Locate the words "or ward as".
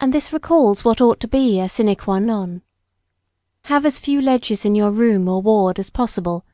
5.28-5.90